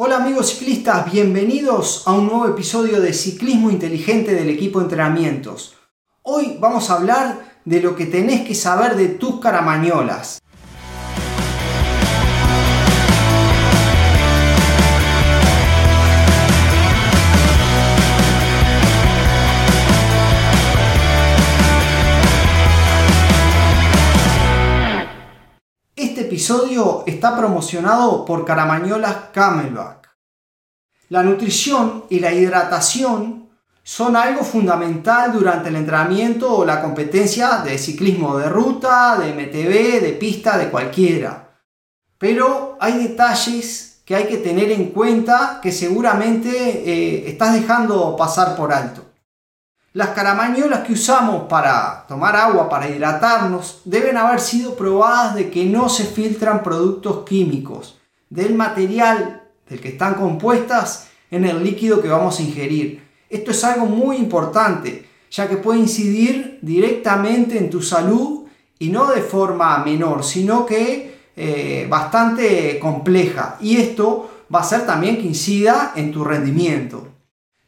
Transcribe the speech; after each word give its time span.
Hola 0.00 0.18
amigos 0.18 0.50
ciclistas, 0.50 1.10
bienvenidos 1.10 2.04
a 2.06 2.12
un 2.12 2.28
nuevo 2.28 2.46
episodio 2.46 3.00
de 3.00 3.12
Ciclismo 3.12 3.68
Inteligente 3.68 4.32
del 4.32 4.48
equipo 4.48 4.78
de 4.78 4.84
entrenamientos. 4.84 5.74
Hoy 6.22 6.56
vamos 6.60 6.88
a 6.88 6.94
hablar 6.94 7.58
de 7.64 7.82
lo 7.82 7.96
que 7.96 8.06
tenés 8.06 8.46
que 8.46 8.54
saber 8.54 8.94
de 8.94 9.08
tus 9.08 9.40
caramañolas. 9.40 10.40
Episodio 26.48 27.04
está 27.06 27.36
promocionado 27.36 28.24
por 28.24 28.46
Caramañolas 28.46 29.16
Camelback. 29.34 30.08
La 31.10 31.22
nutrición 31.22 32.04
y 32.08 32.20
la 32.20 32.32
hidratación 32.32 33.50
son 33.82 34.16
algo 34.16 34.42
fundamental 34.42 35.30
durante 35.30 35.68
el 35.68 35.76
entrenamiento 35.76 36.50
o 36.56 36.64
la 36.64 36.80
competencia 36.80 37.58
de 37.58 37.76
ciclismo 37.76 38.38
de 38.38 38.48
ruta, 38.48 39.18
de 39.18 39.34
MTB, 39.34 40.00
de 40.00 40.16
pista, 40.18 40.56
de 40.56 40.70
cualquiera. 40.70 41.60
Pero 42.16 42.78
hay 42.80 42.94
detalles 42.96 44.00
que 44.06 44.16
hay 44.16 44.24
que 44.24 44.38
tener 44.38 44.72
en 44.72 44.86
cuenta 44.86 45.60
que 45.62 45.70
seguramente 45.70 46.48
eh, 46.48 47.28
estás 47.28 47.52
dejando 47.52 48.16
pasar 48.16 48.56
por 48.56 48.72
alto. 48.72 49.04
Las 49.94 50.10
caramañolas 50.10 50.80
que 50.80 50.92
usamos 50.92 51.44
para 51.48 52.04
tomar 52.06 52.36
agua, 52.36 52.68
para 52.68 52.88
hidratarnos, 52.88 53.80
deben 53.86 54.18
haber 54.18 54.38
sido 54.38 54.74
probadas 54.74 55.34
de 55.34 55.50
que 55.50 55.64
no 55.64 55.88
se 55.88 56.04
filtran 56.04 56.62
productos 56.62 57.24
químicos 57.24 57.98
del 58.28 58.54
material 58.54 59.44
del 59.66 59.80
que 59.80 59.88
están 59.88 60.14
compuestas 60.14 61.08
en 61.30 61.46
el 61.46 61.64
líquido 61.64 62.02
que 62.02 62.08
vamos 62.08 62.38
a 62.38 62.42
ingerir. 62.42 63.02
Esto 63.30 63.50
es 63.50 63.64
algo 63.64 63.86
muy 63.86 64.16
importante, 64.16 65.08
ya 65.30 65.48
que 65.48 65.56
puede 65.56 65.80
incidir 65.80 66.58
directamente 66.60 67.56
en 67.56 67.70
tu 67.70 67.80
salud 67.80 68.46
y 68.78 68.90
no 68.90 69.10
de 69.10 69.22
forma 69.22 69.78
menor, 69.84 70.22
sino 70.22 70.66
que 70.66 71.18
eh, 71.34 71.86
bastante 71.88 72.78
compleja. 72.78 73.56
Y 73.60 73.78
esto 73.78 74.30
va 74.54 74.60
a 74.60 74.64
ser 74.64 74.84
también 74.84 75.16
que 75.16 75.22
incida 75.22 75.92
en 75.96 76.12
tu 76.12 76.24
rendimiento. 76.24 77.08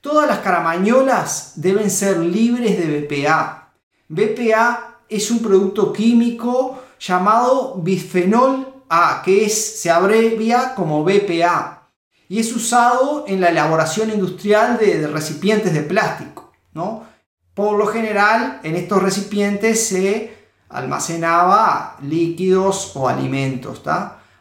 Todas 0.00 0.26
las 0.26 0.38
caramañolas 0.38 1.52
deben 1.56 1.90
ser 1.90 2.18
libres 2.18 2.78
de 2.78 3.00
BPA. 3.00 3.72
BPA 4.08 5.00
es 5.08 5.30
un 5.30 5.40
producto 5.40 5.92
químico 5.92 6.82
llamado 6.98 7.74
bisfenol 7.76 8.82
A, 8.88 9.20
que 9.22 9.44
es, 9.44 9.80
se 9.80 9.90
abrevia 9.90 10.74
como 10.74 11.04
BPA 11.04 11.80
y 12.30 12.38
es 12.38 12.54
usado 12.54 13.24
en 13.26 13.40
la 13.40 13.48
elaboración 13.48 14.10
industrial 14.10 14.78
de, 14.78 15.06
recipientes 15.08 15.74
de 15.74 15.82
plástico. 15.82 16.52
¿no? 16.72 17.04
Por 17.54 17.76
lo 17.76 17.86
general, 17.88 18.60
en 18.62 18.76
estos 18.76 19.02
recipientes 19.02 19.86
se 19.88 20.48
almacenaba 20.68 21.96
líquidos 22.02 22.92
o 22.94 23.08
alimentos. 23.08 23.82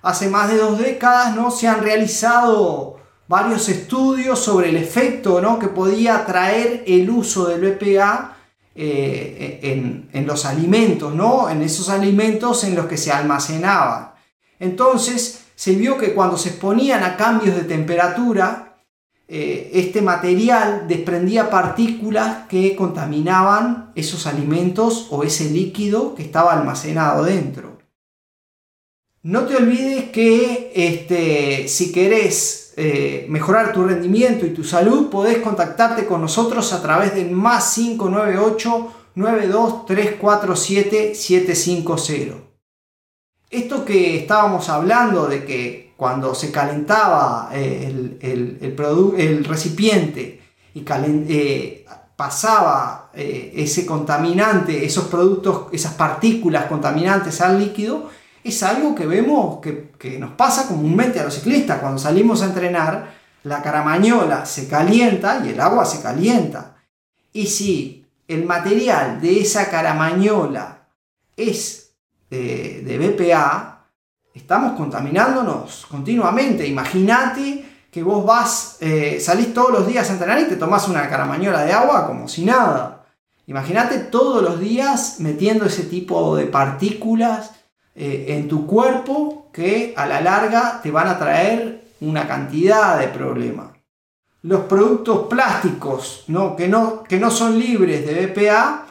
Hace 0.01 0.29
más 0.29 0.49
de 0.49 0.57
dos 0.57 0.77
décadas 0.77 1.35
¿no? 1.35 1.51
se 1.51 1.67
han 1.67 1.81
realizado 1.81 2.98
varios 3.29 3.69
estudios 3.69 4.39
sobre 4.39 4.69
el 4.69 4.75
efecto 4.75 5.39
¿no? 5.39 5.59
que 5.59 5.67
podía 5.67 6.25
traer 6.25 6.83
el 6.87 7.07
uso 7.11 7.45
del 7.45 7.61
BPA 7.61 8.35
eh, 8.73 9.59
en, 10.11 10.25
los 10.25 10.45
alimentos, 10.45 11.13
¿no? 11.13 11.47
en 11.47 11.61
esos 11.61 11.89
alimentos 11.89 12.63
en 12.63 12.75
los 12.75 12.87
que 12.87 12.97
se 12.97 13.11
almacenaban. 13.11 14.13
Entonces 14.59 15.45
se 15.53 15.75
vio 15.75 15.95
que 15.95 16.15
cuando 16.15 16.39
se 16.39 16.49
exponían 16.49 17.03
a 17.03 17.17
cambios 17.17 17.55
de 17.55 17.65
temperatura, 17.65 18.79
eh, 19.27 19.69
este 19.75 20.01
material 20.01 20.87
desprendía 20.87 21.51
partículas 21.51 22.47
que 22.47 22.75
contaminaban 22.75 23.91
esos 23.93 24.25
alimentos 24.25 25.05
o 25.11 25.21
ese 25.21 25.51
líquido 25.51 26.15
que 26.15 26.23
estaba 26.23 26.53
almacenado 26.53 27.25
dentro. 27.25 27.77
No 29.21 29.43
te 29.43 29.55
olvides 29.55 30.09
que 30.09 30.71
este, 30.73 31.67
si 31.67 31.91
querés 31.91 32.58
eh, 32.81 33.25
mejorar 33.27 33.73
tu 33.73 33.83
rendimiento 33.83 34.45
y 34.45 34.51
tu 34.51 34.63
salud, 34.63 35.09
podés 35.09 35.39
contactarte 35.39 36.05
con 36.05 36.21
nosotros 36.21 36.71
a 36.71 36.81
través 36.81 37.13
del 37.13 37.29
más 37.29 37.73
598 37.75 38.93
92347 39.15 41.13
750. 41.13 42.37
Esto 43.49 43.83
que 43.83 44.15
estábamos 44.19 44.69
hablando 44.69 45.27
de 45.27 45.43
que 45.43 45.93
cuando 45.97 46.33
se 46.33 46.53
calentaba 46.53 47.49
eh, 47.51 48.17
el, 48.21 48.57
el, 48.61 49.43
recipiente 49.43 50.39
y 50.73 50.85
eh, 50.87 51.85
pasaba 52.15 53.11
ese 53.13 53.85
contaminante, 53.85 54.85
esos 54.85 55.07
productos, 55.07 55.63
esas 55.73 55.95
partículas 55.95 56.67
contaminantes 56.67 57.41
al 57.41 57.59
líquido, 57.59 58.09
es 58.43 58.63
algo 58.63 58.95
que 58.95 59.05
vemos 59.05 59.59
que, 59.59 60.17
nos 60.19 60.31
pasa 60.31 60.67
comúnmente 60.67 61.19
a 61.19 61.23
los 61.23 61.35
ciclistas. 61.35 61.79
Cuando 61.79 61.99
salimos 61.99 62.41
a 62.41 62.45
entrenar, 62.45 63.13
la 63.43 63.61
caramañola 63.61 64.45
se 64.45 64.67
calienta 64.67 65.41
y 65.45 65.49
el 65.49 65.59
agua 65.59 65.85
se 65.85 66.01
calienta. 66.01 66.77
Y 67.33 67.47
si 67.47 68.05
el 68.27 68.45
material 68.45 69.21
de 69.21 69.41
esa 69.41 69.69
caramañola 69.69 70.87
es 71.35 71.91
de, 72.29 72.97
BPA, 72.97 73.85
estamos 74.33 74.73
contaminándonos 74.77 75.85
continuamente. 75.87 76.65
Imagínate 76.67 77.65
que 77.91 78.03
vos 78.03 78.25
vas, 78.25 78.77
eh, 78.81 79.19
salís 79.19 79.53
todos 79.53 79.71
los 79.71 79.87
días 79.87 80.09
a 80.09 80.13
entrenar 80.13 80.39
y 80.41 80.45
te 80.45 80.55
tomás 80.55 80.87
una 80.87 81.09
caramañola 81.09 81.63
de 81.65 81.73
agua 81.73 82.07
como 82.07 82.27
si 82.27 82.45
nada. 82.45 83.05
Imagínate 83.47 83.97
todos 83.97 84.43
los 84.43 84.59
días 84.59 85.15
metiendo 85.19 85.65
ese 85.65 85.83
tipo 85.83 86.35
de 86.35 86.45
partículas 86.45 87.58
eh, 87.95 88.25
en 88.29 88.47
tu 88.47 88.65
cuerpo 88.65 89.49
que 89.51 89.93
a 89.95 90.05
la 90.05 90.21
larga 90.21 90.79
te 90.81 90.91
van 90.91 91.07
a 91.07 91.17
traer 91.17 91.89
una 92.01 92.27
cantidad 92.27 92.99
de 92.99 93.07
problemas. 93.07 93.71
Los 94.41 94.61
productos 94.61 95.27
plásticos 95.27 96.23
¿no? 96.27 96.55
Que, 96.55 96.67
no, 96.67 97.03
que 97.03 97.19
no 97.19 97.29
son 97.29 97.59
libres 97.59 98.05
de 98.05 98.27
BPA 98.27 98.85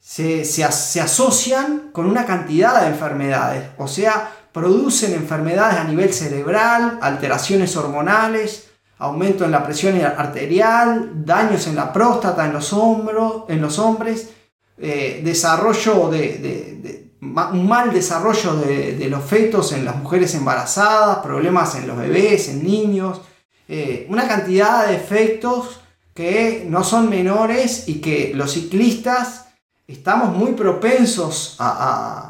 se, 0.00 0.44
se, 0.44 0.64
asocian 0.64 1.90
con 1.92 2.06
una 2.06 2.26
cantidad 2.26 2.80
de 2.82 2.88
enfermedades, 2.88 3.70
o 3.78 3.86
sea, 3.86 4.32
producen 4.50 5.14
enfermedades 5.14 5.78
a 5.78 5.84
nivel 5.84 6.12
cerebral, 6.12 6.98
alteraciones 7.00 7.76
hormonales, 7.76 8.68
aumento 8.98 9.44
en 9.44 9.52
la 9.52 9.64
presión 9.64 10.00
arterial, 10.00 11.24
daños 11.24 11.68
en 11.68 11.76
la 11.76 11.92
próstata, 11.92 12.46
en 12.46 12.52
los, 12.52 12.72
hombros, 12.72 13.44
en 13.48 13.60
los 13.60 13.78
hombres, 13.78 14.30
eh, 14.76 15.20
desarrollo 15.24 16.08
de, 16.08 17.01
un 17.22 17.68
mal 17.68 17.92
desarrollo 17.92 18.56
de, 18.56 19.06
los 19.08 19.24
fetos 19.24 19.72
en 19.72 19.84
las 19.84 19.96
mujeres 19.96 20.34
embarazadas, 20.34 21.18
problemas 21.18 21.76
en 21.76 21.86
los 21.86 21.96
bebés, 21.96 22.48
en 22.48 22.64
niños, 22.64 23.20
eh, 23.68 24.06
una 24.10 24.26
cantidad 24.26 24.88
de 24.88 24.96
efectos 24.96 25.80
que 26.14 26.66
no 26.68 26.82
son 26.82 27.08
menores 27.08 27.88
y 27.88 28.00
que 28.00 28.32
los 28.34 28.52
ciclistas 28.52 29.46
estamos 29.86 30.36
muy 30.36 30.52
propensos 30.52 31.56
a, 31.60 32.28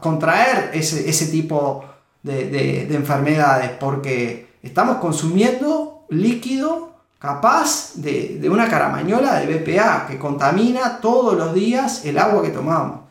contraer 0.00 0.70
ese, 0.72 1.26
tipo 1.26 1.84
de, 2.22 2.94
enfermedades 2.94 3.70
porque 3.80 4.54
estamos 4.62 4.98
consumiendo 4.98 6.04
líquido 6.10 6.92
capaz 7.18 7.94
de, 7.96 8.38
de 8.40 8.48
una 8.48 8.68
caramañola 8.68 9.40
de 9.40 9.58
BPA 9.58 10.06
que 10.06 10.18
contamina 10.18 11.00
todos 11.00 11.36
los 11.36 11.52
días 11.54 12.04
el 12.04 12.18
agua 12.18 12.42
que 12.42 12.50
tomamos. 12.50 13.09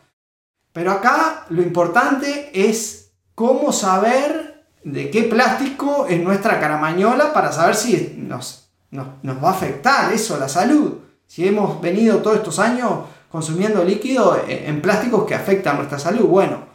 Pero 0.72 0.92
acá 0.92 1.46
lo 1.48 1.62
importante 1.62 2.50
es 2.54 3.12
cómo 3.34 3.72
saber 3.72 4.64
de 4.84 5.10
qué 5.10 5.24
plástico 5.24 6.06
es 6.08 6.22
nuestra 6.22 6.60
caramañola 6.60 7.32
para 7.32 7.52
saber 7.52 7.74
si 7.74 8.14
nos, 8.16 8.70
va 8.94 9.48
a 9.48 9.52
afectar 9.52 10.12
eso 10.12 10.38
la 10.38 10.48
salud. 10.48 10.98
Si 11.26 11.46
hemos 11.46 11.80
venido 11.80 12.18
todos 12.18 12.38
estos 12.38 12.58
años 12.58 13.04
consumiendo 13.30 13.84
líquido 13.84 14.42
en 14.48 14.82
plásticos 14.82 15.24
que 15.24 15.34
afectan 15.34 15.76
nuestra 15.76 15.98
salud. 15.98 16.26
Bueno, 16.26 16.66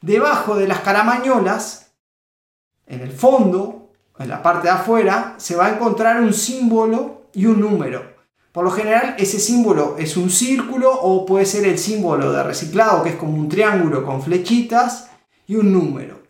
debajo 0.00 0.56
de 0.56 0.66
las 0.66 0.80
caramañolas, 0.80 1.92
en 2.86 3.00
el 3.00 3.12
fondo, 3.12 3.92
en 4.18 4.28
la 4.28 4.42
parte 4.42 4.68
de 4.68 4.74
afuera, 4.74 5.34
se 5.36 5.54
va 5.54 5.66
a 5.66 5.74
encontrar 5.74 6.20
un 6.20 6.34
símbolo 6.34 7.28
y 7.32 7.46
un 7.46 7.60
número. 7.60 8.19
Por 8.52 8.64
lo 8.64 8.70
general 8.70 9.14
ese 9.18 9.38
símbolo 9.38 9.96
es 9.98 10.16
un 10.16 10.28
círculo 10.28 10.92
o 10.92 11.24
puede 11.24 11.46
ser 11.46 11.66
el 11.66 11.78
símbolo 11.78 12.32
de 12.32 12.42
reciclado 12.42 13.02
que 13.02 13.10
es 13.10 13.16
como 13.16 13.36
un 13.36 13.48
triángulo 13.48 14.04
con 14.04 14.22
flechitas 14.22 15.10
y 15.46 15.54
un 15.54 15.72
número. 15.72 16.20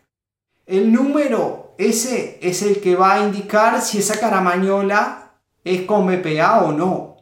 El 0.67 0.93
número 0.93 1.75
ese 1.79 2.39
es 2.43 2.61
el 2.61 2.81
que 2.81 2.95
va 2.95 3.15
a 3.15 3.23
indicar 3.25 3.81
si 3.81 3.99
esa 3.99 4.21
caramañola 4.21 5.33
es 5.65 5.83
con 5.83 6.07
BPA 6.07 6.63
o 6.63 6.73
no. 6.73 7.17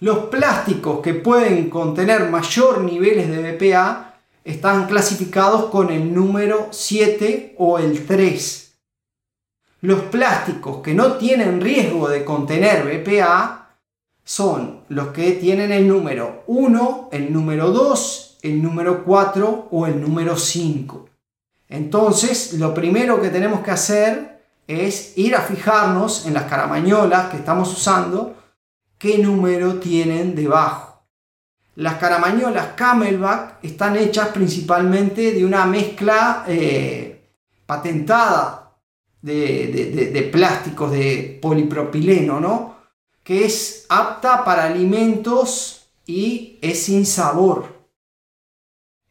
Los 0.00 0.26
plásticos 0.26 1.00
que 1.00 1.14
pueden 1.14 1.70
contener 1.70 2.28
mayor 2.28 2.82
niveles 2.82 3.30
de 3.30 3.52
BPA 3.52 4.14
están 4.44 4.86
clasificados 4.86 5.70
con 5.70 5.90
el 5.90 6.14
número 6.14 6.68
7 6.70 7.54
o 7.58 7.78
el 7.78 8.06
3. 8.06 8.74
Los 9.82 10.00
plásticos 10.02 10.82
que 10.82 10.92
no 10.92 11.14
tienen 11.14 11.60
riesgo 11.62 12.08
de 12.08 12.24
contener 12.24 12.84
BPA 12.84 13.59
son 14.24 14.84
los 14.88 15.08
que 15.08 15.32
tienen 15.32 15.72
el 15.72 15.88
número 15.88 16.44
1, 16.46 17.08
el 17.12 17.32
número 17.32 17.70
2, 17.70 18.38
el 18.42 18.62
número 18.62 19.04
4 19.04 19.68
o 19.70 19.86
el 19.86 20.00
número 20.00 20.36
5. 20.36 21.08
Entonces, 21.68 22.54
lo 22.54 22.74
primero 22.74 23.20
que 23.20 23.30
tenemos 23.30 23.60
que 23.60 23.70
hacer 23.70 24.44
es 24.66 25.16
ir 25.16 25.34
a 25.34 25.40
fijarnos 25.40 26.26
en 26.26 26.34
las 26.34 26.44
caramañolas 26.44 27.30
que 27.30 27.38
estamos 27.38 27.72
usando, 27.72 28.36
qué 28.98 29.18
número 29.18 29.80
tienen 29.80 30.34
debajo. 30.34 30.90
Las 31.76 31.94
caramañolas 31.94 32.74
Camelback 32.76 33.64
están 33.64 33.96
hechas 33.96 34.28
principalmente 34.28 35.32
de 35.32 35.44
una 35.44 35.64
mezcla 35.64 36.44
eh, 36.46 37.30
patentada 37.64 38.76
de, 39.22 40.10
de, 40.12 40.22
plásticos 40.24 40.92
de 40.92 41.38
polipropileno, 41.40 42.40
¿no? 42.40 42.79
Que 43.22 43.44
es 43.44 43.86
apta 43.88 44.44
para 44.44 44.64
alimentos 44.64 45.86
y 46.06 46.58
es 46.62 46.84
sin 46.84 47.06
sabor 47.06 47.80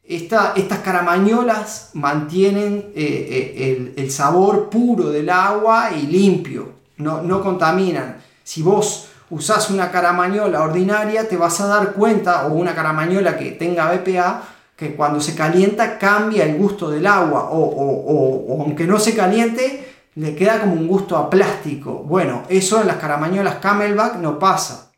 estas 0.09 0.79
caramañolas 0.83 1.91
mantienen 1.93 2.91
eh, 2.95 3.55
eh, 3.55 3.93
el, 3.95 4.11
sabor 4.11 4.69
puro 4.69 5.11
del 5.11 5.29
agua 5.29 5.91
y 5.91 6.07
limpio, 6.07 6.69
no, 6.97 7.21
no 7.21 7.43
contaminan. 7.43 8.17
Si 8.43 8.63
vos 8.63 9.09
usás 9.29 9.69
una 9.69 9.91
caramañola 9.91 10.63
ordinaria, 10.63 11.29
te 11.29 11.37
vas 11.37 11.61
a 11.61 11.67
dar 11.67 11.93
cuenta, 11.93 12.47
o 12.47 12.53
una 12.53 12.73
caramañola 12.73 13.37
que 13.37 13.51
tenga 13.51 13.91
BPA, 13.91 14.41
que 14.75 14.95
cuando 14.95 15.21
se 15.21 15.35
calienta 15.35 15.99
cambia 15.99 16.43
el 16.45 16.57
gusto 16.57 16.89
del 16.89 17.05
agua, 17.05 17.49
o, 17.51 17.59
o, 17.59 18.63
aunque 18.63 18.87
no 18.87 18.97
se 18.97 19.13
caliente, 19.13 19.88
le 20.19 20.35
queda 20.35 20.59
como 20.59 20.73
un 20.73 20.87
gusto 20.87 21.15
a 21.15 21.29
plástico. 21.29 21.93
Bueno, 21.93 22.43
eso 22.49 22.81
en 22.81 22.87
las 22.87 22.97
caramañolas 22.97 23.55
Camelback 23.55 24.17
no 24.17 24.37
pasa. 24.37 24.91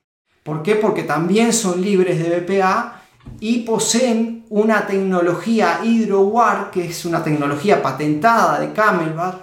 ¿Por 0.43 0.63
qué? 0.63 0.75
Porque 0.75 1.03
también 1.03 1.53
son 1.53 1.79
libres 1.79 2.17
de 2.17 2.39
BPA 2.39 3.03
y 3.39 3.59
poseen 3.59 4.45
una 4.49 4.87
tecnología 4.87 5.81
HydroWar, 5.83 6.71
que 6.71 6.85
es 6.85 7.05
una 7.05 7.23
tecnología 7.23 7.83
patentada 7.83 8.59
de 8.59 8.73
Camelback, 8.73 9.35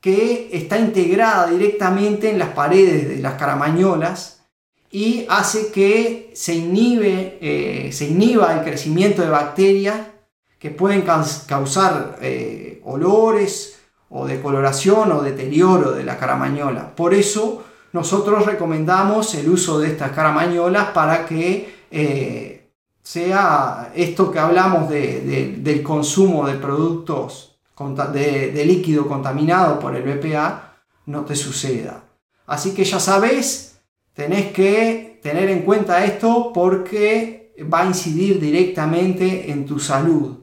que 0.00 0.50
está 0.52 0.80
integrada 0.80 1.46
directamente 1.46 2.28
en 2.28 2.40
las 2.40 2.48
paredes 2.48 3.08
de 3.08 3.18
las 3.18 3.34
caramañolas 3.34 4.42
y 4.90 5.24
hace 5.28 5.70
que 5.70 6.32
se, 6.34 6.54
inhibe, 6.54 7.38
eh, 7.40 7.92
se 7.92 8.06
inhiba 8.06 8.52
el 8.52 8.64
crecimiento 8.64 9.22
de 9.22 9.30
bacterias 9.30 10.00
que 10.58 10.70
pueden 10.70 11.02
causar 11.02 12.18
eh, 12.20 12.80
olores 12.84 13.81
o 14.12 14.26
decoloración 14.26 15.10
o 15.12 15.22
deterioro 15.22 15.92
de 15.92 16.04
la 16.04 16.18
caramañola. 16.18 16.94
Por 16.94 17.14
eso 17.14 17.64
nosotros 17.92 18.46
recomendamos 18.46 19.34
el 19.34 19.48
uso 19.48 19.78
de 19.78 19.88
estas 19.88 20.12
caramañolas 20.12 20.90
para 20.90 21.26
que 21.26 21.74
eh, 21.90 22.70
sea 23.02 23.92
esto 23.94 24.30
que 24.30 24.38
hablamos 24.38 24.88
del 24.88 25.82
consumo 25.82 26.46
de 26.46 26.54
productos 26.54 27.52
de, 28.12 28.64
líquido 28.64 29.08
contaminado 29.08 29.78
por 29.78 29.96
el 29.96 30.02
BPA, 30.02 30.74
no 31.06 31.24
te 31.24 31.34
suceda. 31.34 32.04
Así 32.46 32.74
que 32.74 32.84
ya 32.84 33.00
sabes, 33.00 33.80
tenés 34.12 34.52
que 34.52 35.20
tener 35.22 35.48
en 35.48 35.62
cuenta 35.62 36.04
esto 36.04 36.52
porque 36.52 37.54
va 37.72 37.80
a 37.80 37.86
incidir 37.86 38.40
directamente 38.40 39.50
en 39.50 39.66
tu 39.66 39.78
salud. 39.78 40.41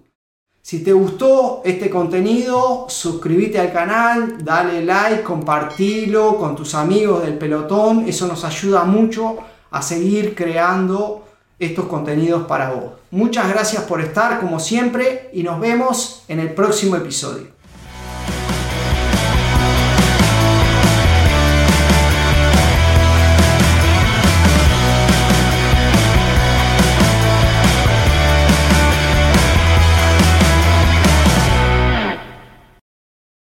Si 0.69 0.83
te 0.83 0.93
gustó 0.93 1.63
este 1.65 1.89
contenido, 1.89 2.85
suscríbete 2.89 3.59
al 3.59 3.73
canal, 3.73 4.45
dale 4.45 4.85
like, 4.85 5.23
compartilo 5.23 6.37
con 6.37 6.55
tus 6.55 6.75
amigos 6.75 7.23
del 7.23 7.39
pelotón, 7.39 8.07
eso 8.07 8.27
nos 8.27 8.45
ayuda 8.45 8.83
mucho 8.83 9.37
a 9.71 9.81
seguir 9.81 10.35
creando 10.35 11.25
estos 11.57 11.87
contenidos 11.87 12.45
para 12.45 12.69
vos. 12.69 12.83
Muchas 13.09 13.49
gracias 13.49 13.81
por 13.85 13.99
estar 13.99 14.39
como 14.39 14.59
siempre 14.59 15.31
y 15.33 15.41
nos 15.41 15.59
vemos 15.59 16.23
en 16.27 16.39
el 16.39 16.53
próximo 16.53 16.97
episodio. 16.97 17.47